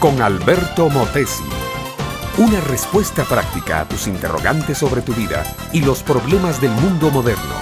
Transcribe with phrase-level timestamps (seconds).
[0.00, 1.44] con Alberto Motesi.
[2.38, 7.54] Una respuesta práctica a tus interrogantes sobre tu vida y los problemas del mundo moderno.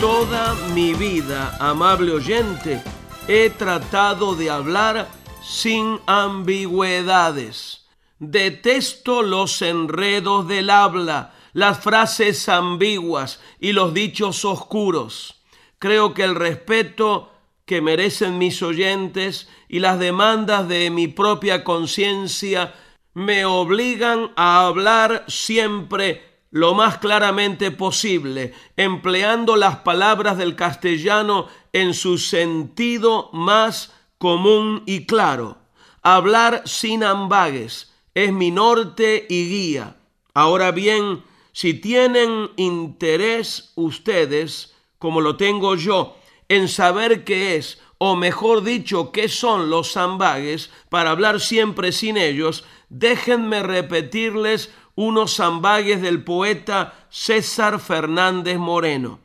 [0.00, 2.82] Toda mi vida, amable oyente,
[3.28, 5.06] he tratado de hablar
[5.40, 7.86] sin ambigüedades.
[8.18, 15.44] Detesto los enredos del habla, las frases ambiguas y los dichos oscuros.
[15.78, 17.33] Creo que el respeto
[17.66, 22.74] que merecen mis oyentes y las demandas de mi propia conciencia
[23.14, 31.94] me obligan a hablar siempre lo más claramente posible, empleando las palabras del castellano en
[31.94, 35.58] su sentido más común y claro.
[36.02, 39.96] Hablar sin ambagues es mi norte y guía.
[40.32, 46.16] Ahora bien, si tienen interés ustedes, como lo tengo yo,
[46.48, 52.16] en saber qué es, o mejor dicho, qué son los zambagues, para hablar siempre sin
[52.16, 59.20] ellos, déjenme repetirles unos zambagues del poeta César Fernández Moreno.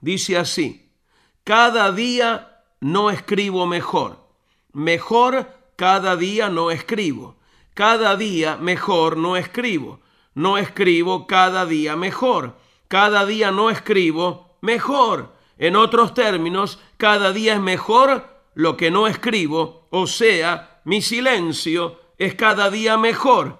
[0.00, 0.90] Dice así,
[1.44, 4.28] cada día no escribo mejor,
[4.72, 7.36] mejor cada día no escribo,
[7.72, 10.00] cada día mejor no escribo,
[10.34, 12.56] no escribo cada día mejor,
[12.88, 19.06] cada día no escribo mejor en otros términos, cada día es mejor lo que no
[19.06, 23.58] escribo, o sea, mi silencio es cada día mejor.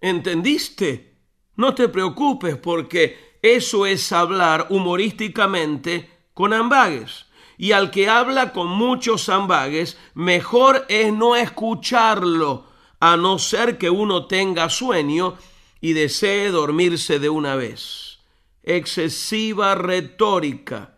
[0.00, 1.16] ¿Entendiste?
[1.56, 7.26] No te preocupes porque eso es hablar humorísticamente con ambagues.
[7.58, 12.66] Y al que habla con muchos ambagues, mejor es no escucharlo,
[13.00, 15.36] a no ser que uno tenga sueño
[15.80, 18.18] y desee dormirse de una vez.
[18.62, 20.95] Excesiva retórica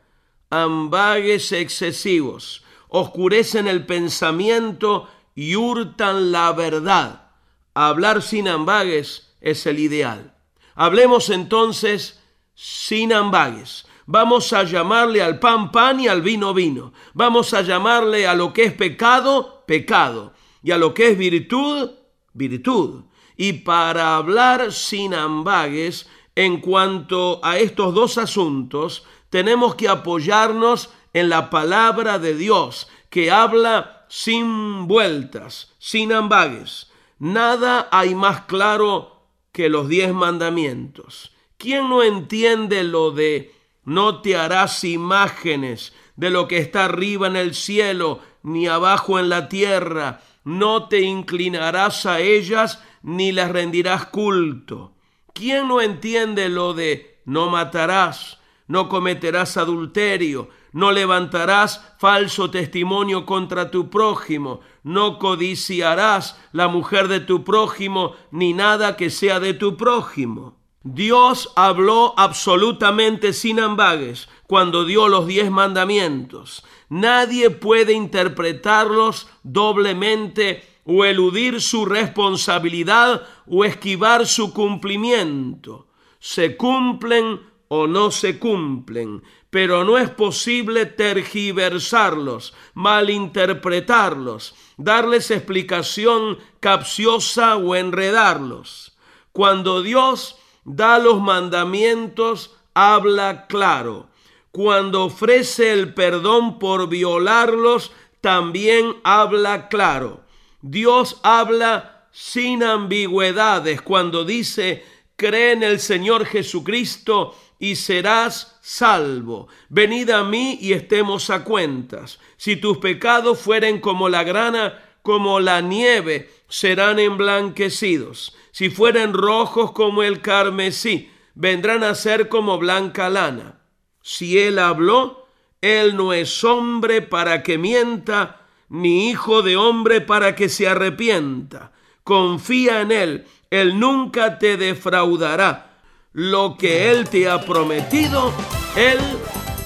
[0.50, 7.30] ambagues excesivos, oscurecen el pensamiento y hurtan la verdad.
[7.74, 10.34] Hablar sin ambagues es el ideal.
[10.74, 12.20] Hablemos entonces
[12.54, 13.86] sin ambagues.
[14.06, 16.92] Vamos a llamarle al pan pan y al vino vino.
[17.12, 20.32] Vamos a llamarle a lo que es pecado, pecado.
[20.62, 21.90] Y a lo que es virtud,
[22.32, 23.04] virtud.
[23.36, 31.28] Y para hablar sin ambagues en cuanto a estos dos asuntos, tenemos que apoyarnos en
[31.28, 36.90] la palabra de Dios, que habla sin vueltas, sin ambagues.
[37.18, 39.22] Nada hay más claro
[39.52, 41.32] que los diez mandamientos.
[41.56, 47.36] ¿Quién no entiende lo de no te harás imágenes de lo que está arriba en
[47.36, 50.20] el cielo, ni abajo en la tierra?
[50.44, 54.92] No te inclinarás a ellas, ni las rendirás culto.
[55.32, 58.38] ¿Quién no entiende lo de no matarás?
[58.68, 67.20] No cometerás adulterio, no levantarás falso testimonio contra tu prójimo, no codiciarás la mujer de
[67.20, 70.58] tu prójimo, ni nada que sea de tu prójimo.
[70.84, 76.64] Dios habló absolutamente sin ambagues cuando dio los diez mandamientos.
[76.88, 85.88] Nadie puede interpretarlos doblemente o eludir su responsabilidad o esquivar su cumplimiento.
[86.20, 97.56] Se cumplen o no se cumplen, pero no es posible tergiversarlos, malinterpretarlos, darles explicación capciosa
[97.56, 98.96] o enredarlos.
[99.32, 104.08] Cuando Dios da los mandamientos, habla claro.
[104.50, 110.22] Cuando ofrece el perdón por violarlos, también habla claro.
[110.60, 114.84] Dios habla sin ambigüedades cuando dice,
[115.16, 119.48] cree en el Señor Jesucristo y serás salvo.
[119.68, 122.18] Venid a mí y estemos a cuentas.
[122.36, 128.36] Si tus pecados fueren como la grana, como la nieve, serán emblanquecidos.
[128.52, 133.60] Si fueren rojos como el carmesí, vendrán a ser como blanca lana.
[134.02, 135.26] Si él habló,
[135.60, 141.72] él no es hombre para que mienta, ni hijo de hombre para que se arrepienta.
[142.04, 145.67] Confía en él, él nunca te defraudará
[146.12, 148.32] lo que Él te ha prometido,
[148.76, 148.98] Él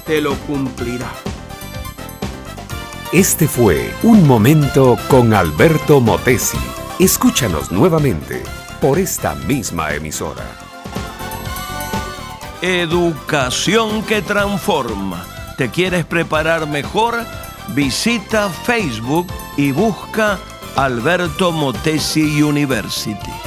[0.05, 1.11] te lo cumplirá.
[3.11, 6.57] Este fue Un Momento con Alberto Motesi.
[6.99, 8.43] Escúchanos nuevamente
[8.81, 10.43] por esta misma emisora.
[12.61, 15.25] Educación que transforma.
[15.57, 17.15] ¿Te quieres preparar mejor?
[17.69, 20.39] Visita Facebook y busca
[20.75, 23.42] Alberto Motesi University.